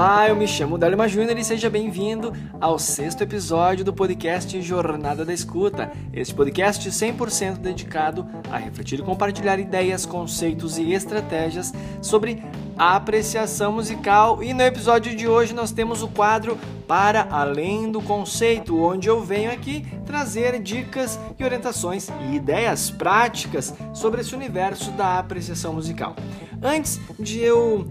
Olá, 0.00 0.30
eu 0.30 0.34
me 0.34 0.48
chamo 0.48 0.78
Délima 0.78 1.06
Júnior 1.06 1.36
e 1.36 1.44
seja 1.44 1.68
bem-vindo 1.68 2.32
ao 2.58 2.78
sexto 2.78 3.20
episódio 3.20 3.84
do 3.84 3.92
podcast 3.92 4.58
Jornada 4.62 5.26
da 5.26 5.34
Escuta. 5.34 5.92
Este 6.10 6.34
podcast 6.34 6.88
100% 6.88 7.58
dedicado 7.58 8.26
a 8.50 8.56
refletir 8.56 8.98
e 8.98 9.02
compartilhar 9.02 9.60
ideias, 9.60 10.06
conceitos 10.06 10.78
e 10.78 10.94
estratégias 10.94 11.74
sobre 12.00 12.42
apreciação 12.78 13.72
musical. 13.72 14.42
E 14.42 14.54
no 14.54 14.62
episódio 14.62 15.14
de 15.14 15.28
hoje 15.28 15.52
nós 15.52 15.70
temos 15.70 16.02
o 16.02 16.08
quadro 16.08 16.58
Para 16.88 17.28
Além 17.30 17.92
do 17.92 18.00
Conceito, 18.00 18.82
onde 18.82 19.06
eu 19.06 19.20
venho 19.20 19.52
aqui 19.52 19.86
trazer 20.06 20.58
dicas 20.62 21.20
e 21.38 21.44
orientações 21.44 22.08
e 22.22 22.36
ideias 22.36 22.90
práticas 22.90 23.74
sobre 23.92 24.22
esse 24.22 24.34
universo 24.34 24.92
da 24.92 25.18
apreciação 25.18 25.74
musical. 25.74 26.16
Antes 26.62 26.98
de 27.18 27.40
eu 27.40 27.86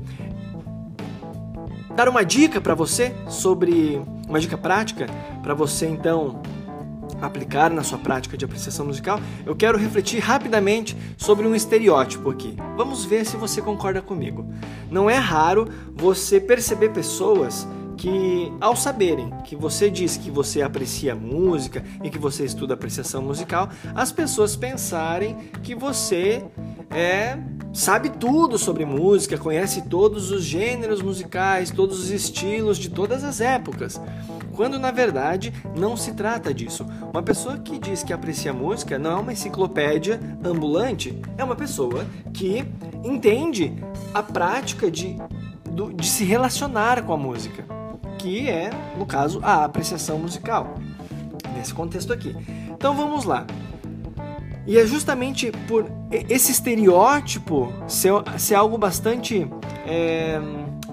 dar 2.00 2.08
uma 2.08 2.24
dica 2.24 2.62
para 2.62 2.74
você 2.74 3.14
sobre 3.28 4.02
uma 4.26 4.40
dica 4.40 4.58
prática 4.58 5.06
para 5.44 5.54
você 5.54 5.86
então 5.86 6.42
aplicar 7.22 7.70
na 7.70 7.84
sua 7.84 7.98
prática 7.98 8.38
de 8.38 8.46
apreciação 8.46 8.86
musical, 8.86 9.20
eu 9.46 9.54
quero 9.54 9.78
refletir 9.78 10.22
rapidamente 10.22 10.96
sobre 11.18 11.46
um 11.46 11.54
estereótipo 11.54 12.30
aqui. 12.30 12.56
Vamos 12.78 13.04
ver 13.04 13.26
se 13.26 13.36
você 13.36 13.62
concorda 13.62 14.02
comigo. 14.02 14.48
Não 14.90 15.10
é 15.10 15.18
raro 15.18 15.68
você 15.94 16.40
perceber 16.40 16.92
pessoas 16.92 17.68
que, 17.98 18.50
ao 18.62 18.78
saberem 18.78 19.34
que 19.44 19.54
você 19.54 19.90
diz 19.90 20.16
que 20.16 20.32
você 20.32 20.62
aprecia 20.62 21.14
música 21.14 21.84
e 22.02 22.10
que 22.10 22.18
você 22.18 22.46
estuda 22.46 22.76
apreciação 22.76 23.22
musical, 23.22 23.68
as 23.94 24.10
pessoas 24.10 24.56
pensarem 24.56 25.36
que 25.62 25.76
você 25.76 26.46
é 26.90 27.38
sabe 27.74 28.10
tudo 28.10 28.58
sobre 28.58 28.86
música, 28.86 29.38
conhece 29.38 29.84
todos 29.84 30.32
os 30.32 30.44
gêneros 30.44 31.02
musicais, 31.02 31.72
todos 31.72 32.00
os 32.00 32.10
estilos 32.10 32.78
de 32.78 32.90
todas 32.90 33.24
as 33.24 33.42
épocas. 33.42 34.00
Quando 34.56 34.78
na 34.78 34.92
verdade 34.92 35.54
não 35.78 35.96
se 35.96 36.14
trata 36.14 36.54
disso. 36.54 36.86
Uma 37.14 37.24
pessoa 37.24 37.58
que 37.58 37.80
diz 37.80 38.04
que 38.04 38.12
aprecia 38.12 38.52
música 38.52 39.00
não 39.00 39.12
é 39.12 39.16
uma 39.16 39.34
enciclopédia 39.34 40.20
ambulante, 40.44 41.18
é 41.38 41.44
uma 41.44 41.56
pessoa 41.56 42.06
que 42.34 42.66
entende 43.04 43.74
a 44.14 44.22
prática 44.22 44.92
de, 44.92 45.16
de 45.96 46.08
se 46.08 46.26
relacionar 46.26 47.04
com 47.04 47.14
a 47.14 47.18
música, 47.18 47.64
que 48.18 48.50
é, 48.50 48.70
no 48.98 49.06
caso, 49.06 49.40
a 49.42 49.64
apreciação 49.64 50.20
musical. 50.20 50.76
Nesse 51.56 51.74
contexto 51.74 52.12
aqui. 52.12 52.36
Então 52.70 52.96
vamos 52.96 53.26
lá. 53.26 53.46
E 54.68 54.78
é 54.78 54.86
justamente 54.86 55.52
por 55.68 55.86
esse 56.12 56.52
estereótipo 56.52 57.74
ser, 57.88 58.12
ser 58.38 58.56
algo 58.56 58.78
bastante 58.78 59.48
é, 59.86 60.40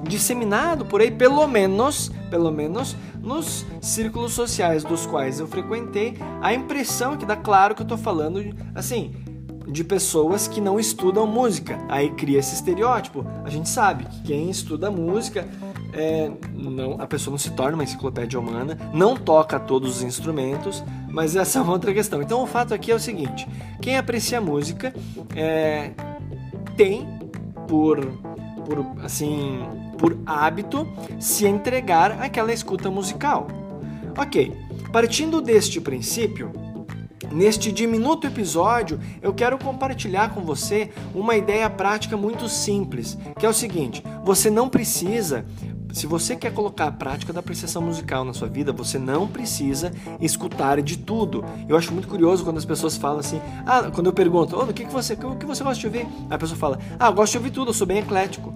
disseminado 0.02 0.84
por 0.84 1.00
aí, 1.00 1.10
pelo 1.10 1.46
menos, 1.46 2.10
pelo 2.30 2.50
menos 2.50 2.96
nos 3.20 3.66
círculos 3.80 4.32
sociais 4.32 4.84
dos 4.84 5.04
quais 5.04 5.40
eu 5.40 5.46
frequentei, 5.46 6.16
a 6.40 6.54
impressão 6.54 7.16
que 7.16 7.26
dá 7.26 7.36
claro 7.36 7.74
que 7.74 7.82
eu 7.82 7.84
estou 7.84 7.98
falando, 7.98 8.54
assim, 8.74 9.12
de 9.66 9.82
pessoas 9.82 10.46
que 10.46 10.60
não 10.60 10.78
estudam 10.78 11.26
música. 11.26 11.78
Aí 11.88 12.10
cria 12.10 12.38
esse 12.38 12.54
estereótipo. 12.54 13.26
A 13.44 13.50
gente 13.50 13.68
sabe 13.68 14.04
que 14.04 14.22
quem 14.22 14.48
estuda 14.48 14.90
música 14.90 15.46
é, 15.92 16.30
não, 16.54 17.00
a 17.00 17.06
pessoa 17.06 17.32
não 17.32 17.38
se 17.38 17.50
torna 17.50 17.74
uma 17.74 17.84
enciclopédia 17.84 18.38
humana, 18.38 18.78
não 18.92 19.16
toca 19.16 19.58
todos 19.58 19.96
os 19.96 20.02
instrumentos, 20.02 20.84
mas 21.16 21.34
essa 21.34 21.58
é 21.58 21.62
uma 21.62 21.72
outra 21.72 21.94
questão. 21.94 22.20
Então 22.20 22.42
o 22.42 22.46
fato 22.46 22.74
aqui 22.74 22.92
é 22.92 22.94
o 22.94 23.00
seguinte: 23.00 23.48
quem 23.80 23.96
aprecia 23.96 24.38
música 24.38 24.92
é, 25.34 25.92
tem 26.76 27.08
por, 27.66 28.04
por 28.66 28.86
assim 29.02 29.60
por 29.96 30.18
hábito 30.26 30.86
se 31.18 31.46
entregar 31.46 32.22
àquela 32.22 32.52
escuta 32.52 32.90
musical. 32.90 33.48
Ok, 34.18 34.52
partindo 34.92 35.40
deste 35.40 35.80
princípio, 35.80 36.52
Neste 37.32 37.72
diminuto 37.72 38.26
episódio, 38.26 39.00
eu 39.20 39.34
quero 39.34 39.58
compartilhar 39.58 40.32
com 40.32 40.42
você 40.42 40.90
uma 41.14 41.36
ideia 41.36 41.68
prática 41.68 42.16
muito 42.16 42.48
simples, 42.48 43.18
que 43.38 43.44
é 43.44 43.48
o 43.48 43.52
seguinte: 43.52 44.02
você 44.24 44.48
não 44.48 44.68
precisa 44.68 45.44
se 45.96 46.06
você 46.06 46.36
quer 46.36 46.52
colocar 46.52 46.88
a 46.88 46.92
prática 46.92 47.32
da 47.32 47.40
apreciação 47.40 47.80
musical 47.80 48.22
na 48.22 48.34
sua 48.34 48.48
vida, 48.48 48.70
você 48.70 48.98
não 48.98 49.26
precisa 49.26 49.90
escutar 50.20 50.82
de 50.82 50.98
tudo. 50.98 51.42
Eu 51.66 51.74
acho 51.74 51.90
muito 51.90 52.06
curioso 52.06 52.44
quando 52.44 52.58
as 52.58 52.66
pessoas 52.66 52.98
falam 52.98 53.20
assim, 53.20 53.40
ah, 53.64 53.90
quando 53.90 54.06
eu 54.08 54.12
pergunto, 54.12 54.54
oh, 54.58 54.64
o 54.64 54.74
que, 54.74 54.84
que 54.84 54.92
você, 54.92 55.14
o 55.14 55.36
que 55.36 55.46
você 55.46 55.64
gosta 55.64 55.80
de 55.80 55.86
ouvir? 55.86 56.06
A 56.28 56.36
pessoa 56.36 56.58
fala, 56.58 56.78
ah, 57.00 57.06
eu 57.06 57.14
gosto 57.14 57.32
de 57.32 57.38
ouvir 57.38 57.50
tudo, 57.50 57.70
eu 57.70 57.72
sou 57.72 57.86
bem 57.86 58.00
eclético. 58.00 58.52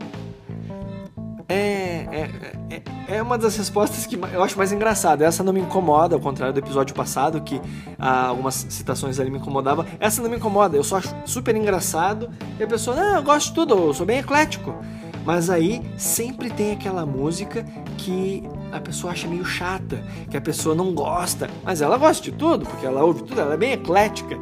É, 1.49 2.07
é, 2.13 2.31
é, 2.69 3.17
é, 3.17 3.23
uma 3.23 3.39
das 3.39 3.57
respostas 3.57 4.05
que 4.05 4.17
eu 4.17 4.43
acho 4.43 4.59
mais 4.59 4.71
engraçada. 4.71 5.25
Essa 5.25 5.43
não 5.43 5.55
me 5.55 5.61
incomoda, 5.61 6.17
ao 6.17 6.21
contrário 6.21 6.53
do 6.53 6.61
episódio 6.61 6.95
passado, 6.95 7.41
que 7.41 7.59
ah, 7.99 8.27
algumas 8.27 8.67
citações 8.69 9.19
ali 9.19 9.31
me 9.31 9.39
incomodavam. 9.39 9.87
Essa 9.99 10.21
não 10.21 10.29
me 10.29 10.37
incomoda, 10.37 10.77
eu 10.77 10.85
só 10.85 10.99
acho 10.99 11.09
super 11.25 11.57
engraçado. 11.57 12.29
E 12.59 12.63
a 12.63 12.67
pessoa, 12.67 12.99
ah, 13.01 13.17
eu 13.17 13.23
gosto 13.23 13.49
de 13.49 13.55
tudo, 13.55 13.79
eu 13.79 13.95
sou 13.95 14.05
bem 14.05 14.19
eclético. 14.19 14.75
Mas 15.25 15.51
aí 15.51 15.83
sempre 15.97 16.51
tem 16.51 16.73
aquela 16.73 17.05
música 17.05 17.65
que 17.99 18.43
a 18.73 18.81
pessoa 18.81 19.13
acha 19.13 19.29
meio 19.29 19.45
chata, 19.45 20.03
que 20.31 20.37
a 20.37 20.41
pessoa 20.41 20.75
não 20.75 20.95
gosta, 20.95 21.49
mas 21.63 21.83
ela 21.83 21.99
gosta 21.99 22.23
de 22.23 22.33
tudo, 22.33 22.65
porque 22.65 22.87
ela 22.87 23.05
ouve 23.05 23.23
tudo, 23.25 23.41
ela 23.41 23.55
é 23.55 23.57
bem 23.57 23.73
eclética. 23.73 24.39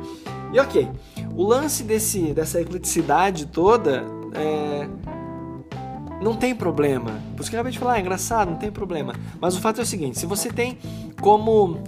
E 0.52 0.60
ok, 0.60 0.88
o 1.34 1.44
lance 1.44 1.82
desse, 1.82 2.32
dessa 2.32 2.60
ecleticidade 2.60 3.46
toda 3.46 4.04
é, 4.34 4.88
não 6.22 6.36
tem 6.36 6.54
problema. 6.54 7.10
Por 7.34 7.42
isso 7.42 7.50
que 7.50 7.56
eu 7.56 7.60
acabei 7.60 7.72
de 7.72 7.78
falar, 7.78 7.98
é 7.98 8.00
engraçado, 8.00 8.50
não 8.50 8.58
tem 8.58 8.70
problema. 8.70 9.14
Mas 9.40 9.56
o 9.56 9.60
fato 9.60 9.80
é 9.80 9.82
o 9.82 9.86
seguinte: 9.86 10.18
se 10.18 10.26
você 10.26 10.50
tem 10.50 10.78
como 11.20 11.78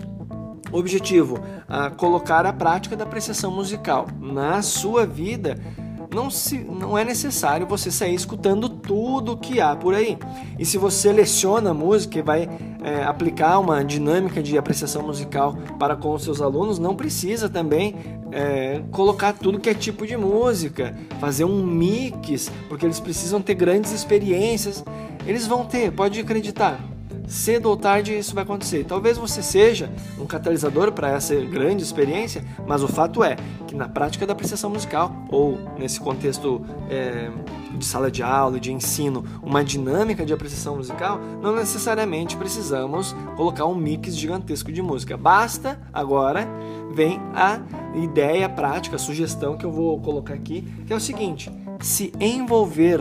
objetivo 0.72 1.40
a 1.68 1.90
colocar 1.90 2.46
a 2.46 2.52
prática 2.52 2.96
da 2.96 3.04
apreciação 3.04 3.50
musical 3.50 4.06
na 4.20 4.62
sua 4.62 5.06
vida, 5.06 5.58
não, 6.14 6.30
se, 6.30 6.58
não 6.58 6.96
é 6.96 7.04
necessário 7.04 7.66
você 7.66 7.90
sair 7.90 8.14
escutando 8.14 8.68
tudo 8.68 9.36
que 9.36 9.60
há 9.60 9.74
por 9.76 9.94
aí. 9.94 10.18
E 10.58 10.64
se 10.64 10.76
você 10.76 11.08
seleciona 11.08 11.70
a 11.70 11.74
música 11.74 12.18
e 12.18 12.22
vai 12.22 12.48
é, 12.82 13.02
aplicar 13.04 13.58
uma 13.58 13.84
dinâmica 13.84 14.42
de 14.42 14.56
apreciação 14.58 15.02
musical 15.02 15.56
para 15.78 15.96
com 15.96 16.12
os 16.12 16.22
seus 16.22 16.40
alunos, 16.40 16.78
não 16.78 16.94
precisa 16.94 17.48
também 17.48 17.94
é, 18.32 18.82
colocar 18.90 19.32
tudo 19.32 19.60
que 19.60 19.70
é 19.70 19.74
tipo 19.74 20.06
de 20.06 20.16
música, 20.16 20.96
fazer 21.20 21.44
um 21.44 21.64
mix, 21.64 22.50
porque 22.68 22.84
eles 22.84 23.00
precisam 23.00 23.40
ter 23.40 23.54
grandes 23.54 23.92
experiências. 23.92 24.84
Eles 25.26 25.46
vão 25.46 25.64
ter, 25.64 25.92
pode 25.92 26.18
acreditar 26.18 26.89
cedo 27.30 27.66
ou 27.66 27.76
tarde 27.76 28.18
isso 28.18 28.34
vai 28.34 28.42
acontecer. 28.42 28.84
Talvez 28.84 29.16
você 29.16 29.40
seja 29.42 29.88
um 30.18 30.26
catalisador 30.26 30.90
para 30.92 31.10
essa 31.10 31.34
grande 31.36 31.82
experiência, 31.82 32.44
mas 32.66 32.82
o 32.82 32.88
fato 32.88 33.22
é 33.22 33.36
que 33.66 33.74
na 33.74 33.88
prática 33.88 34.26
da 34.26 34.32
apreciação 34.32 34.68
musical, 34.68 35.14
ou 35.30 35.58
nesse 35.78 36.00
contexto 36.00 36.60
é, 36.90 37.30
de 37.72 37.84
sala 37.84 38.10
de 38.10 38.22
aula, 38.22 38.58
de 38.58 38.72
ensino, 38.72 39.24
uma 39.42 39.62
dinâmica 39.62 40.26
de 40.26 40.32
apreciação 40.32 40.76
musical, 40.76 41.20
não 41.40 41.54
necessariamente 41.54 42.36
precisamos 42.36 43.14
colocar 43.36 43.64
um 43.64 43.76
mix 43.76 44.16
gigantesco 44.16 44.72
de 44.72 44.82
música. 44.82 45.16
Basta 45.16 45.80
agora 45.92 46.48
vem 46.92 47.20
a 47.34 47.60
ideia 47.94 48.48
prática, 48.48 48.96
a 48.96 48.98
sugestão 48.98 49.56
que 49.56 49.64
eu 49.64 49.70
vou 49.70 50.00
colocar 50.00 50.34
aqui, 50.34 50.62
que 50.84 50.92
é 50.92 50.96
o 50.96 51.00
seguinte: 51.00 51.50
se 51.80 52.12
envolver 52.18 53.00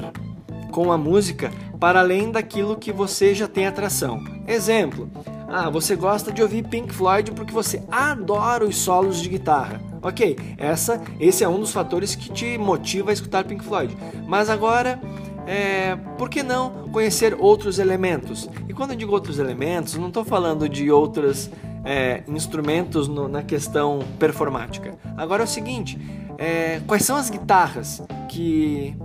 com 0.71 0.91
a 0.91 0.97
música 0.97 1.51
para 1.79 1.99
além 1.99 2.31
daquilo 2.31 2.75
que 2.75 2.91
você 2.91 3.33
já 3.33 3.47
tem 3.47 3.65
atração. 3.65 4.23
Exemplo: 4.47 5.09
ah, 5.47 5.69
você 5.69 5.95
gosta 5.95 6.31
de 6.31 6.41
ouvir 6.41 6.67
Pink 6.67 6.93
Floyd 6.93 7.31
porque 7.31 7.53
você 7.53 7.81
adora 7.91 8.65
os 8.65 8.77
solos 8.77 9.21
de 9.21 9.29
guitarra. 9.29 9.81
Ok, 10.01 10.37
essa, 10.57 11.01
esse 11.19 11.43
é 11.43 11.49
um 11.49 11.59
dos 11.59 11.71
fatores 11.71 12.15
que 12.15 12.31
te 12.31 12.57
motiva 12.57 13.09
a 13.09 13.13
escutar 13.13 13.43
Pink 13.43 13.63
Floyd. 13.63 13.97
Mas 14.27 14.49
agora, 14.49 14.99
é, 15.47 15.95
por 16.17 16.29
que 16.29 16.43
não 16.43 16.89
conhecer 16.91 17.35
outros 17.37 17.79
elementos? 17.79 18.49
E 18.67 18.73
quando 18.73 18.91
eu 18.91 18.97
digo 18.97 19.11
outros 19.11 19.39
elementos, 19.39 19.95
não 19.95 20.07
estou 20.07 20.23
falando 20.23 20.69
de 20.69 20.91
outros 20.91 21.49
é, 21.83 22.23
instrumentos 22.27 23.07
no, 23.07 23.27
na 23.27 23.41
questão 23.41 23.99
performática. 24.19 24.97
Agora 25.17 25.43
é 25.43 25.45
o 25.45 25.47
seguinte: 25.47 25.99
é, 26.37 26.79
quais 26.87 27.03
são 27.03 27.17
as 27.17 27.29
guitarras 27.29 28.01
que 28.29 28.95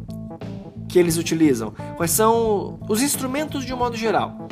que 0.95 0.99
eles 1.01 1.19
utilizam, 1.19 1.73
quais 1.97 2.13
são 2.13 2.79
os 2.89 3.03
instrumentos 3.03 3.65
de 3.65 3.75
um 3.75 3.77
modo 3.77 3.97
geral, 3.97 4.47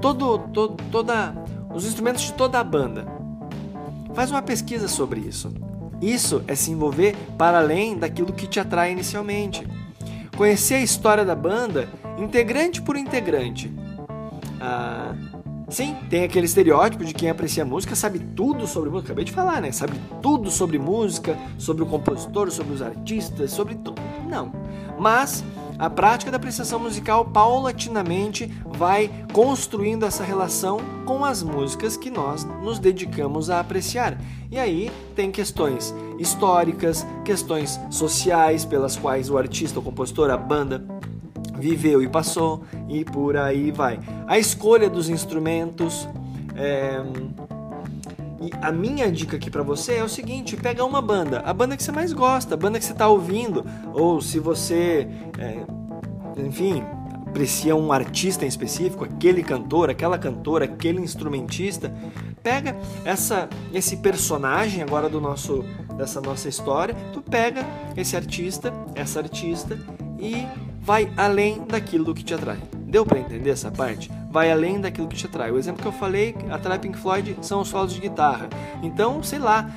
todo, 0.00 0.36
todo, 0.52 0.82
toda, 0.90 1.32
os 1.72 1.86
instrumentos 1.86 2.22
de 2.22 2.32
toda 2.32 2.58
a 2.58 2.64
banda. 2.64 3.06
Faz 4.12 4.28
uma 4.32 4.42
pesquisa 4.42 4.88
sobre 4.88 5.20
isso. 5.20 5.54
Isso 6.02 6.42
é 6.48 6.56
se 6.56 6.72
envolver 6.72 7.14
para 7.38 7.60
além 7.60 7.96
daquilo 7.96 8.32
que 8.32 8.48
te 8.48 8.58
atrai 8.58 8.90
inicialmente. 8.90 9.64
Conhecer 10.36 10.74
a 10.74 10.80
história 10.80 11.24
da 11.24 11.36
banda, 11.36 11.88
integrante 12.18 12.82
por 12.82 12.96
integrante. 12.96 13.72
Ah, 14.60 15.14
sim, 15.68 15.94
tem 16.10 16.24
aquele 16.24 16.46
estereótipo 16.46 17.04
de 17.04 17.14
quem 17.14 17.30
aprecia 17.30 17.64
música 17.64 17.94
sabe 17.94 18.18
tudo 18.18 18.66
sobre 18.66 18.90
música. 18.90 19.12
Acabei 19.12 19.24
de 19.24 19.30
falar, 19.30 19.60
né? 19.60 19.70
Sabe 19.70 19.92
tudo 20.20 20.50
sobre 20.50 20.80
música, 20.80 21.38
sobre 21.56 21.84
o 21.84 21.86
compositor, 21.86 22.50
sobre 22.50 22.74
os 22.74 22.82
artistas, 22.82 23.52
sobre 23.52 23.76
tudo. 23.76 24.02
Não. 24.28 24.50
Mas 24.98 25.44
a 25.78 25.90
prática 25.90 26.30
da 26.30 26.36
apreciação 26.36 26.78
musical 26.78 27.24
paulatinamente 27.24 28.46
vai 28.66 29.10
construindo 29.32 30.04
essa 30.04 30.24
relação 30.24 30.78
com 31.04 31.24
as 31.24 31.42
músicas 31.42 31.96
que 31.96 32.10
nós 32.10 32.44
nos 32.62 32.78
dedicamos 32.78 33.50
a 33.50 33.60
apreciar. 33.60 34.18
E 34.50 34.58
aí 34.58 34.90
tem 35.14 35.30
questões 35.30 35.94
históricas, 36.18 37.06
questões 37.24 37.80
sociais 37.90 38.64
pelas 38.64 38.96
quais 38.96 39.28
o 39.28 39.36
artista, 39.36 39.78
o 39.78 39.82
compositor, 39.82 40.30
a 40.30 40.36
banda 40.36 40.84
viveu 41.58 42.02
e 42.02 42.08
passou, 42.08 42.62
e 42.88 43.04
por 43.04 43.36
aí 43.36 43.70
vai. 43.70 43.98
A 44.26 44.38
escolha 44.38 44.88
dos 44.88 45.08
instrumentos. 45.08 46.08
É... 46.54 47.02
E 48.40 48.50
a 48.60 48.70
minha 48.70 49.10
dica 49.10 49.36
aqui 49.36 49.50
para 49.50 49.62
você 49.62 49.94
é 49.94 50.04
o 50.04 50.08
seguinte: 50.08 50.56
pega 50.56 50.84
uma 50.84 51.00
banda, 51.00 51.40
a 51.40 51.52
banda 51.52 51.76
que 51.76 51.82
você 51.82 51.92
mais 51.92 52.12
gosta, 52.12 52.54
a 52.54 52.56
banda 52.56 52.78
que 52.78 52.84
você 52.84 52.92
está 52.92 53.08
ouvindo, 53.08 53.64
ou 53.92 54.20
se 54.20 54.38
você, 54.38 55.08
é, 55.38 55.64
enfim, 56.40 56.82
aprecia 57.26 57.74
um 57.76 57.92
artista 57.92 58.44
em 58.44 58.48
específico, 58.48 59.04
aquele 59.04 59.42
cantor, 59.42 59.90
aquela 59.90 60.18
cantora, 60.18 60.64
aquele 60.64 61.00
instrumentista, 61.00 61.92
pega 62.42 62.76
essa, 63.04 63.48
esse 63.74 63.98
personagem 63.98 64.82
agora 64.82 65.08
do 65.08 65.20
nosso 65.20 65.64
dessa 65.96 66.20
nossa 66.20 66.48
história, 66.48 66.94
tu 67.12 67.22
pega 67.22 67.64
esse 67.96 68.16
artista, 68.16 68.72
essa 68.94 69.18
artista 69.18 69.78
e 70.18 70.46
vai 70.80 71.10
além 71.16 71.64
daquilo 71.66 72.14
que 72.14 72.22
te 72.22 72.34
atrai. 72.34 72.58
Deu 72.86 73.04
para 73.04 73.18
entender 73.18 73.50
essa 73.50 73.70
parte? 73.70 74.10
Vai 74.36 74.52
além 74.52 74.78
daquilo 74.78 75.08
que 75.08 75.16
te 75.16 75.24
atrai. 75.24 75.50
O 75.50 75.56
exemplo 75.56 75.80
que 75.80 75.88
eu 75.88 75.92
falei, 75.92 76.36
atrai 76.50 76.78
Pink 76.78 76.98
Floyd, 76.98 77.38
são 77.40 77.62
os 77.62 77.68
solos 77.68 77.94
de 77.94 78.02
guitarra. 78.02 78.50
Então, 78.82 79.22
sei 79.22 79.38
lá, 79.38 79.70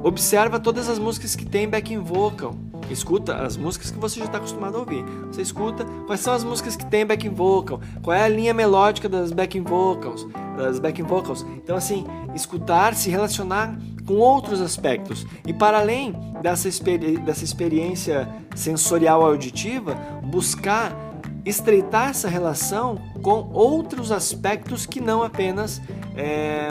observa 0.00 0.60
todas 0.60 0.88
as 0.88 0.96
músicas 0.96 1.34
que 1.34 1.44
tem 1.44 1.68
backing 1.68 1.98
vocal. 1.98 2.54
Escuta 2.88 3.34
as 3.34 3.56
músicas 3.56 3.90
que 3.90 3.98
você 3.98 4.20
já 4.20 4.26
está 4.26 4.38
acostumado 4.38 4.76
a 4.76 4.78
ouvir. 4.78 5.02
Você 5.26 5.42
escuta 5.42 5.84
quais 6.06 6.20
são 6.20 6.32
as 6.32 6.44
músicas 6.44 6.76
que 6.76 6.86
tem 6.86 7.04
backing 7.04 7.30
vocal, 7.30 7.80
qual 8.00 8.16
é 8.16 8.22
a 8.22 8.28
linha 8.28 8.54
melódica 8.54 9.08
das 9.08 9.32
backing 9.32 9.62
vocals, 9.62 10.24
das 10.56 10.78
backing 10.78 11.02
vocals. 11.02 11.44
Então 11.56 11.76
assim, 11.76 12.06
escutar, 12.32 12.94
se 12.94 13.10
relacionar 13.10 13.76
com 14.06 14.14
outros 14.14 14.60
aspectos. 14.60 15.26
E 15.44 15.52
para 15.52 15.80
além 15.80 16.14
dessa, 16.40 16.68
experi 16.68 17.18
dessa 17.18 17.42
experiência 17.42 18.28
sensorial 18.54 19.20
auditiva, 19.20 19.96
buscar 20.22 21.09
estreitar 21.44 22.10
essa 22.10 22.28
relação 22.28 22.98
com 23.22 23.50
outros 23.52 24.12
aspectos 24.12 24.86
que 24.86 25.00
não 25.00 25.22
apenas 25.22 25.80
é, 26.16 26.70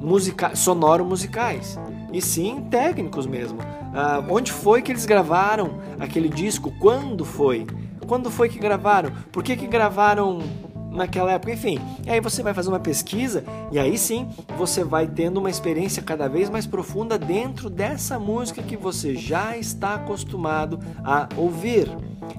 musica 0.00 0.54
sonoro 0.54 1.04
musicais, 1.04 1.78
e 2.12 2.20
sim 2.20 2.66
técnicos 2.70 3.26
mesmo. 3.26 3.58
Ah, 3.94 4.22
onde 4.28 4.52
foi 4.52 4.82
que 4.82 4.92
eles 4.92 5.04
gravaram 5.04 5.80
aquele 5.98 6.28
disco? 6.28 6.72
Quando 6.78 7.24
foi? 7.24 7.66
Quando 8.06 8.30
foi 8.30 8.48
que 8.48 8.58
gravaram? 8.58 9.12
Por 9.30 9.42
que, 9.42 9.56
que 9.56 9.66
gravaram 9.66 10.40
naquela 10.90 11.32
época, 11.32 11.52
enfim. 11.52 11.78
E 12.04 12.10
aí 12.10 12.20
você 12.20 12.42
vai 12.42 12.52
fazer 12.52 12.68
uma 12.68 12.80
pesquisa 12.80 13.44
e 13.70 13.78
aí 13.78 13.96
sim 13.96 14.28
você 14.58 14.82
vai 14.82 15.06
tendo 15.06 15.38
uma 15.38 15.48
experiência 15.48 16.02
cada 16.02 16.28
vez 16.28 16.50
mais 16.50 16.66
profunda 16.66 17.16
dentro 17.16 17.70
dessa 17.70 18.18
música 18.18 18.62
que 18.62 18.76
você 18.76 19.14
já 19.14 19.56
está 19.56 19.94
acostumado 19.94 20.80
a 21.04 21.28
ouvir. 21.36 21.88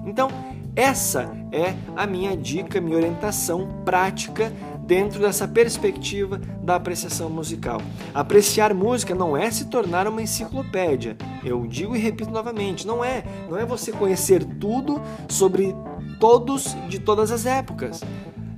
Então, 0.04 0.28
essa 0.74 1.30
é 1.52 1.74
a 1.94 2.06
minha 2.06 2.36
dica, 2.36 2.80
minha 2.80 2.96
orientação 2.96 3.68
prática 3.84 4.52
dentro 4.86 5.20
dessa 5.20 5.46
perspectiva 5.46 6.40
da 6.62 6.76
apreciação 6.76 7.28
musical. 7.28 7.80
Apreciar 8.14 8.72
música 8.72 9.14
não 9.14 9.36
é 9.36 9.50
se 9.50 9.66
tornar 9.66 10.08
uma 10.08 10.22
enciclopédia. 10.22 11.16
Eu 11.44 11.66
digo 11.66 11.94
e 11.94 11.98
repito 11.98 12.30
novamente, 12.30 12.86
não 12.86 13.04
é. 13.04 13.22
Não 13.50 13.58
é 13.58 13.66
você 13.66 13.92
conhecer 13.92 14.44
tudo 14.44 15.00
sobre 15.28 15.74
todos 16.18 16.74
de 16.88 16.98
todas 16.98 17.30
as 17.30 17.44
épocas. 17.44 18.02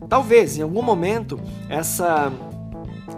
Talvez 0.08 0.56
em 0.58 0.62
algum 0.62 0.82
momento 0.82 1.40
essa 1.68 2.32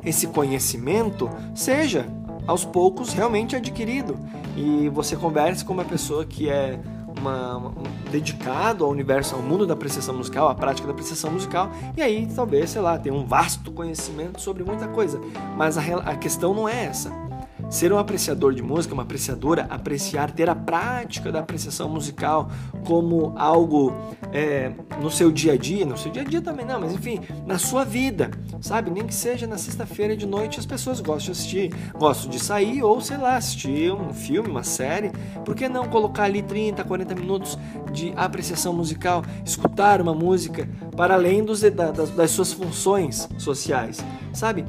esse 0.05 0.29
conhecimento 0.29 1.29
seja 1.55 2.07
aos 2.47 2.65
poucos 2.65 3.13
realmente 3.13 3.57
adquirido 3.57 4.17
e 4.57 4.89
você 4.89 5.17
converse 5.17 5.65
com 5.65 5.73
uma 5.73 5.85
pessoa 5.85 6.25
que 6.25 6.49
é 6.49 6.79
uma, 7.27 7.59
um, 7.59 8.11
dedicado 8.11 8.85
ao 8.85 8.91
universo, 8.91 9.35
ao 9.35 9.43
mundo 9.43 9.67
da 9.67 9.75
apreciação 9.75 10.15
musical, 10.15 10.49
à 10.49 10.55
prática 10.55 10.87
da 10.87 10.93
apreciação 10.93 11.31
musical, 11.31 11.71
e 11.97 12.03
aí 12.03 12.27
talvez, 12.35 12.71
sei 12.71 12.81
lá, 12.81 12.99
tenha 12.99 13.15
um 13.15 13.27
vasto 13.27 13.71
conhecimento 13.73 14.41
sobre 14.41 14.63
muita 14.63 14.89
coisa. 14.89 15.21
Mas 15.57 15.77
a, 15.77 15.83
a 15.99 16.17
questão 16.17 16.55
não 16.55 16.69
é 16.69 16.85
essa. 16.85 17.26
Ser 17.69 17.93
um 17.93 17.99
apreciador 17.99 18.55
de 18.55 18.63
música, 18.63 18.95
uma 18.95 19.03
apreciadora, 19.03 19.67
apreciar, 19.69 20.31
ter 20.31 20.49
a 20.49 20.55
prática 20.55 21.33
da 21.33 21.41
apreciação 21.41 21.89
musical 21.89 22.49
como 22.87 23.33
algo 23.37 23.93
é, 24.33 24.73
no 25.01 25.11
seu 25.11 25.33
dia 25.33 25.55
a 25.55 25.57
dia, 25.57 25.85
no 25.85 25.97
seu 25.97 26.13
dia 26.13 26.23
a 26.23 26.25
dia 26.25 26.41
também 26.41 26.65
não, 26.65 26.81
mas 26.81 26.93
enfim, 26.93 27.21
na 27.45 27.59
sua 27.59 27.85
vida, 27.85 28.31
sabe? 28.61 28.91
Nem 28.91 29.05
que 29.05 29.15
seja 29.15 29.47
na 29.47 29.59
sexta-feira 29.59 30.17
de 30.17 30.27
noite 30.27 30.61
as 30.61 30.67
pessoas 30.67 31.01
gostam 31.01 31.33
de 31.33 31.39
assistir, 31.39 31.75
gostam 31.99 32.31
de 32.31 32.39
sair 32.39 32.83
ou 32.83 33.01
sei 33.01 33.17
lá, 33.17 33.37
assistir 33.37 33.93
um 33.93 34.13
filme, 34.13 34.49
uma 34.49 34.63
série. 34.63 35.11
Por 35.45 35.55
que 35.55 35.69
não 35.69 35.89
colocar 35.89 36.25
ali 36.25 36.43
30, 36.43 36.85
40 36.85 37.15
minutos 37.15 37.59
de 37.93 38.13
apreciação 38.17 38.73
musical, 38.73 39.23
escutar 39.45 40.01
uma 40.01 40.15
música 40.15 40.69
para 40.97 41.15
além 41.15 41.45
dos, 41.45 41.63
das, 41.63 42.11
das 42.11 42.31
suas 42.31 42.53
funções 42.53 43.29
sociais, 43.39 43.99
sabe? 44.33 44.65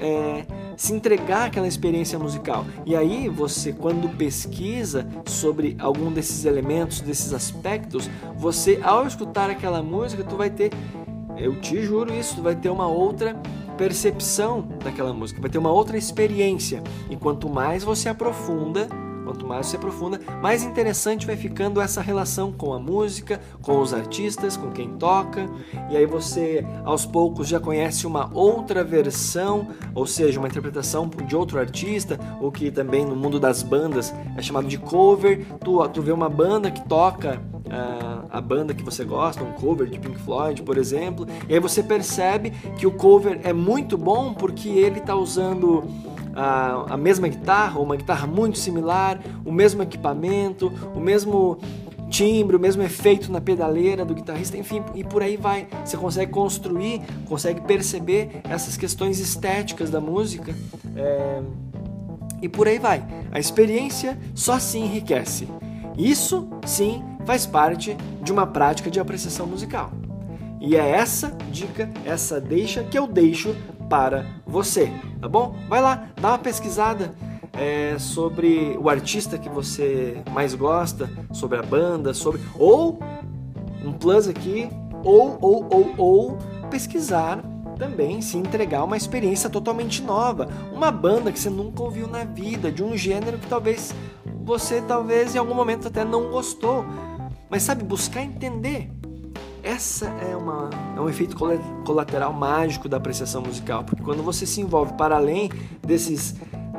É, 0.00 0.44
se 0.76 0.92
entregar 0.92 1.46
àquela 1.46 1.66
experiência 1.66 2.18
musical. 2.18 2.64
E 2.84 2.94
aí 2.96 3.28
você, 3.28 3.72
quando 3.72 4.08
pesquisa 4.16 5.06
sobre 5.24 5.76
algum 5.78 6.12
desses 6.12 6.44
elementos, 6.44 7.00
desses 7.00 7.32
aspectos, 7.32 8.08
você 8.36 8.80
ao 8.82 9.06
escutar 9.06 9.50
aquela 9.50 9.82
música, 9.82 10.24
tu 10.24 10.36
vai 10.36 10.50
ter, 10.50 10.70
eu 11.36 11.60
te 11.60 11.82
juro 11.82 12.12
isso, 12.12 12.36
tu 12.36 12.42
vai 12.42 12.54
ter 12.54 12.68
uma 12.68 12.86
outra 12.86 13.34
percepção 13.76 14.66
daquela 14.84 15.12
música, 15.12 15.40
vai 15.40 15.50
ter 15.50 15.58
uma 15.58 15.72
outra 15.72 15.96
experiência. 15.96 16.82
E 17.10 17.16
quanto 17.16 17.48
mais 17.48 17.82
você 17.82 18.08
aprofunda 18.08 18.88
Quanto 19.32 19.46
mais 19.46 19.64
você 19.68 19.76
aprofunda, 19.76 20.20
mais 20.42 20.62
interessante 20.62 21.26
vai 21.26 21.38
ficando 21.38 21.80
essa 21.80 22.02
relação 22.02 22.52
com 22.52 22.74
a 22.74 22.78
música, 22.78 23.40
com 23.62 23.80
os 23.80 23.94
artistas, 23.94 24.58
com 24.58 24.70
quem 24.70 24.90
toca, 24.90 25.48
e 25.88 25.96
aí 25.96 26.04
você 26.04 26.66
aos 26.84 27.06
poucos 27.06 27.48
já 27.48 27.58
conhece 27.58 28.06
uma 28.06 28.30
outra 28.34 28.84
versão, 28.84 29.68
ou 29.94 30.06
seja, 30.06 30.38
uma 30.38 30.48
interpretação 30.48 31.08
de 31.08 31.34
outro 31.34 31.58
artista, 31.58 32.20
o 32.42 32.52
que 32.52 32.70
também 32.70 33.06
no 33.06 33.16
mundo 33.16 33.40
das 33.40 33.62
bandas 33.62 34.12
é 34.36 34.42
chamado 34.42 34.68
de 34.68 34.76
cover. 34.76 35.46
Tu, 35.64 35.88
tu 35.88 36.02
vê 36.02 36.12
uma 36.12 36.28
banda 36.28 36.70
que 36.70 36.86
toca 36.86 37.40
uh, 37.72 38.26
a 38.28 38.38
banda 38.38 38.74
que 38.74 38.82
você 38.82 39.02
gosta, 39.02 39.42
um 39.42 39.52
cover 39.52 39.88
de 39.88 39.98
Pink 39.98 40.18
Floyd, 40.18 40.62
por 40.62 40.76
exemplo, 40.76 41.26
e 41.48 41.54
aí 41.54 41.60
você 41.60 41.82
percebe 41.82 42.50
que 42.76 42.86
o 42.86 42.90
cover 42.90 43.40
é 43.44 43.52
muito 43.54 43.96
bom 43.96 44.34
porque 44.34 44.68
ele 44.68 44.98
está 44.98 45.14
usando 45.14 46.11
a, 46.34 46.94
a 46.94 46.96
mesma 46.96 47.28
guitarra, 47.28 47.78
ou 47.78 47.84
uma 47.84 47.96
guitarra 47.96 48.26
muito 48.26 48.58
similar, 48.58 49.20
o 49.44 49.52
mesmo 49.52 49.82
equipamento, 49.82 50.72
o 50.94 51.00
mesmo 51.00 51.58
timbre, 52.12 52.54
o 52.54 52.60
mesmo 52.60 52.82
efeito 52.82 53.32
na 53.32 53.40
pedaleira 53.40 54.04
do 54.04 54.14
guitarrista, 54.14 54.56
enfim, 54.56 54.82
e 54.94 55.02
por 55.02 55.22
aí 55.22 55.36
vai. 55.36 55.66
Você 55.84 55.96
consegue 55.96 56.30
construir, 56.30 57.00
consegue 57.26 57.62
perceber 57.62 58.42
essas 58.48 58.76
questões 58.76 59.18
estéticas 59.18 59.90
da 59.90 60.00
música 60.00 60.54
é... 60.94 61.42
e 62.42 62.48
por 62.48 62.68
aí 62.68 62.78
vai. 62.78 63.02
A 63.32 63.40
experiência 63.40 64.18
só 64.34 64.58
se 64.58 64.78
enriquece. 64.78 65.48
Isso 65.96 66.48
sim 66.66 67.02
faz 67.24 67.46
parte 67.46 67.96
de 68.22 68.30
uma 68.30 68.46
prática 68.46 68.90
de 68.90 69.00
apreciação 69.00 69.46
musical. 69.46 69.90
E 70.60 70.76
é 70.76 70.90
essa 70.90 71.36
dica, 71.50 71.90
essa 72.04 72.40
deixa 72.40 72.84
que 72.84 72.96
eu 72.96 73.06
deixo 73.06 73.52
para 73.92 74.24
você, 74.46 74.90
tá 75.20 75.28
bom? 75.28 75.54
Vai 75.68 75.82
lá, 75.82 76.08
dá 76.18 76.28
uma 76.28 76.38
pesquisada 76.38 77.14
é, 77.52 77.98
sobre 77.98 78.74
o 78.80 78.88
artista 78.88 79.36
que 79.36 79.50
você 79.50 80.22
mais 80.30 80.54
gosta, 80.54 81.10
sobre 81.30 81.58
a 81.58 81.62
banda, 81.62 82.14
sobre 82.14 82.40
ou 82.54 82.98
um 83.84 83.92
plus 83.92 84.26
aqui, 84.28 84.66
ou 85.04 85.36
ou 85.42 85.68
ou 85.70 85.94
ou 85.98 86.38
pesquisar 86.70 87.44
também 87.76 88.22
se 88.22 88.38
entregar 88.38 88.82
uma 88.82 88.96
experiência 88.96 89.50
totalmente 89.50 90.00
nova, 90.00 90.48
uma 90.72 90.90
banda 90.90 91.30
que 91.30 91.38
você 91.38 91.50
nunca 91.50 91.82
ouviu 91.82 92.06
na 92.06 92.24
vida, 92.24 92.72
de 92.72 92.82
um 92.82 92.96
gênero 92.96 93.36
que 93.36 93.46
talvez 93.46 93.94
você 94.42 94.80
talvez 94.80 95.34
em 95.34 95.38
algum 95.38 95.54
momento 95.54 95.88
até 95.88 96.02
não 96.02 96.30
gostou, 96.30 96.82
mas 97.50 97.62
sabe 97.62 97.84
buscar 97.84 98.22
entender 98.22 98.90
essa 99.62 100.06
é, 100.06 100.36
uma, 100.36 100.68
é 100.96 101.00
um 101.00 101.08
efeito 101.08 101.36
colateral 101.84 102.32
mágico 102.32 102.88
da 102.88 102.96
apreciação 102.96 103.42
musical, 103.42 103.84
porque 103.84 104.02
quando 104.02 104.22
você 104.22 104.44
se 104.44 104.60
envolve 104.60 104.94
para 104.94 105.16
além 105.16 105.50
desses, 105.80 106.34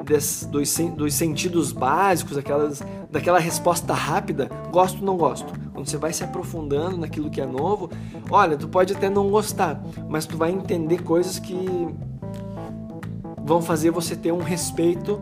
desses 0.05 0.45
dos, 0.45 0.77
dos 0.95 1.13
sentidos 1.13 1.71
básicos, 1.71 2.37
aquelas, 2.37 2.81
daquela 3.09 3.39
resposta 3.39 3.93
rápida, 3.93 4.49
gosto 4.71 4.99
ou 4.99 5.05
não 5.05 5.15
gosto. 5.15 5.53
Quando 5.71 5.87
você 5.87 5.97
vai 5.97 6.11
se 6.11 6.23
aprofundando 6.23 6.97
naquilo 6.97 7.29
que 7.29 7.39
é 7.39 7.45
novo, 7.45 7.89
olha, 8.29 8.57
tu 8.57 8.67
pode 8.67 8.93
até 8.93 9.09
não 9.09 9.29
gostar, 9.29 9.81
mas 10.09 10.25
tu 10.25 10.37
vai 10.37 10.51
entender 10.51 11.01
coisas 11.03 11.39
que 11.39 11.87
vão 13.45 13.61
fazer 13.61 13.91
você 13.91 14.15
ter 14.15 14.31
um 14.31 14.41
respeito 14.41 15.21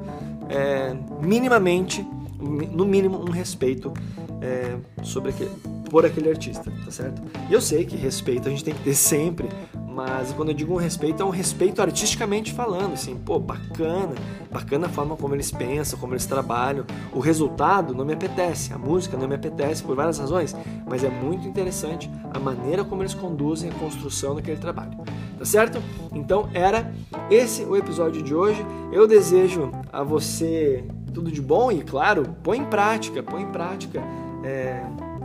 é, 0.50 0.96
minimamente, 1.22 2.06
no 2.40 2.86
mínimo 2.86 3.20
um 3.20 3.32
respeito 3.32 3.94
é, 4.42 4.78
sobre 5.04 5.30
aquele, 5.30 5.52
por 5.92 6.06
aquele 6.06 6.30
artista, 6.30 6.72
tá 6.86 6.90
certo? 6.90 7.22
E 7.50 7.54
eu 7.54 7.60
sei 7.60 7.84
que 7.84 7.98
respeito 7.98 8.48
a 8.48 8.50
gente 8.50 8.64
tem 8.64 8.74
que 8.74 8.82
ter 8.82 8.96
sempre, 8.96 9.50
mas 9.90 10.32
quando 10.32 10.48
eu 10.48 10.56
digo 10.56 10.74
um 10.74 10.78
respeito, 10.78 11.22
é 11.22 11.26
um 11.26 11.30
respeito 11.30 11.82
artisticamente 11.82 12.54
falando, 12.54 12.94
assim, 12.94 13.18
pô, 13.18 13.38
bacana, 13.38 14.16
bacana 14.50 14.88
a 14.88 14.90
forma 14.90 15.18
como 15.18 15.36
eles 15.36 15.52
pensam, 15.52 16.00
como 16.00 16.14
eles 16.14 16.26
trabalham. 16.26 16.86
O 17.14 17.20
resultado 17.20 17.94
não 17.94 18.06
me 18.06 18.14
apetece, 18.14 18.72
a 18.72 18.78
música 18.78 19.18
não 19.18 19.28
me 19.28 19.36
apetece 19.36 19.84
por 19.84 19.94
várias 19.94 20.18
razões, 20.18 20.56
mas 20.90 21.04
é 21.04 21.10
muito 21.10 21.46
interessante 21.46 22.10
a 22.34 22.40
maneira 22.40 22.86
como 22.86 23.02
eles 23.02 23.14
conduzem 23.14 23.70
a 23.70 23.74
construção 23.74 24.34
daquele 24.34 24.62
trabalho. 24.62 24.98
Tá 25.38 25.44
certo? 25.44 25.84
Então 26.14 26.50
era 26.54 26.94
esse 27.30 27.64
o 27.64 27.76
episódio 27.76 28.22
de 28.22 28.34
hoje. 28.34 28.66
Eu 28.94 29.06
desejo 29.06 29.70
a 29.92 30.04
você 30.04 30.86
tudo 31.14 31.30
de 31.30 31.42
bom 31.42 31.70
e, 31.70 31.82
claro, 31.82 32.34
põe 32.42 32.60
em 32.60 32.66
prática, 32.66 33.22
põe 33.22 33.42
em 33.42 33.52
prática. 33.52 34.02
É, 34.44 34.84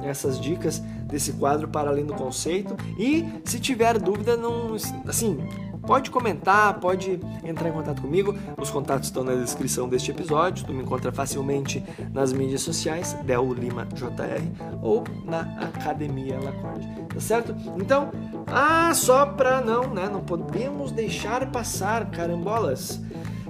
essas 0.08 0.40
dicas 0.40 0.78
desse 1.04 1.32
quadro 1.32 1.68
para 1.68 1.90
além 1.90 2.04
do 2.04 2.14
conceito. 2.14 2.76
E 2.98 3.25
se 3.44 3.58
tiver 3.58 3.98
dúvida 3.98 4.36
não 4.36 4.76
assim 5.06 5.38
pode 5.86 6.10
comentar 6.10 6.80
pode 6.80 7.20
entrar 7.44 7.68
em 7.68 7.72
contato 7.72 8.02
comigo. 8.02 8.36
Os 8.58 8.70
contatos 8.70 9.08
estão 9.08 9.22
na 9.22 9.34
descrição 9.34 9.88
deste 9.88 10.10
episódio. 10.10 10.66
Tu 10.66 10.72
me 10.72 10.82
encontra 10.82 11.12
facilmente 11.12 11.82
nas 12.12 12.32
mídias 12.32 12.62
sociais 12.62 13.14
Del 13.25 13.52
Lima 13.52 13.86
JR 13.86 14.42
ou 14.82 15.04
na 15.25 15.40
Academia 15.60 16.38
Lacorde 16.40 17.06
tá 17.16 17.20
certo? 17.20 17.54
Então 17.78 18.10
ah 18.46 18.92
só 18.94 19.25
para 19.25 19.60
não 19.60 19.94
né 19.94 20.08
não 20.10 20.20
podemos 20.20 20.92
deixar 20.92 21.50
passar 21.50 22.10
carambolas. 22.10 23.00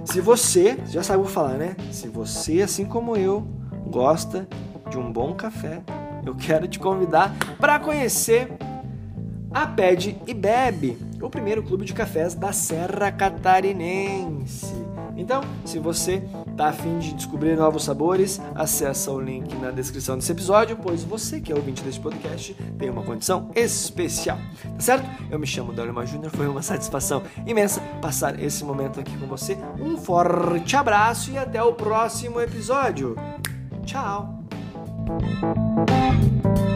Se 0.05 0.21
você 0.21 0.77
já 0.87 1.03
sabe 1.03 1.23
o 1.23 1.25
falar 1.25 1.57
né? 1.57 1.75
Se 1.91 2.07
você 2.07 2.61
assim 2.61 2.85
como 2.85 3.17
eu 3.17 3.45
gosta 3.87 4.47
de 4.89 4.97
um 4.97 5.11
bom 5.11 5.33
café 5.33 5.81
eu 6.25 6.35
quero 6.35 6.67
te 6.67 6.79
convidar 6.79 7.35
para 7.59 7.79
conhecer 7.79 8.49
a 9.51 9.65
Pede 9.65 10.17
e 10.27 10.33
Bebe, 10.33 10.97
o 11.21 11.29
primeiro 11.29 11.63
clube 11.63 11.85
de 11.85 11.93
cafés 11.93 12.35
da 12.35 12.51
Serra 12.51 13.11
Catarinense. 13.11 14.75
Então, 15.15 15.41
se 15.65 15.79
você 15.79 16.21
está 16.51 16.67
afim 16.69 16.99
de 16.99 17.13
descobrir 17.13 17.55
novos 17.55 17.83
sabores, 17.83 18.39
acessa 18.53 19.11
o 19.11 19.19
link 19.19 19.51
na 19.55 19.71
descrição 19.71 20.15
desse 20.15 20.31
episódio, 20.31 20.77
pois 20.77 21.03
você 21.03 21.41
que 21.41 21.51
é 21.51 21.55
ouvinte 21.55 21.81
desse 21.81 21.99
podcast 21.99 22.53
tem 22.77 22.89
uma 22.91 23.01
condição 23.01 23.49
especial, 23.55 24.37
tá 24.63 24.79
certo? 24.79 25.09
Eu 25.31 25.39
me 25.39 25.47
chamo 25.47 25.73
Dalima 25.73 26.05
Júnior, 26.05 26.31
foi 26.31 26.47
uma 26.47 26.61
satisfação 26.61 27.23
imensa 27.47 27.81
passar 27.99 28.39
esse 28.39 28.63
momento 28.63 28.99
aqui 28.99 29.17
com 29.17 29.25
você. 29.25 29.57
Um 29.79 29.97
forte 29.97 30.75
abraço 30.75 31.31
e 31.31 31.37
até 31.37 31.63
o 31.63 31.73
próximo 31.73 32.39
episódio. 32.39 33.15
Tchau! 33.85 34.36
Thank 35.07 36.57
you. 36.57 36.66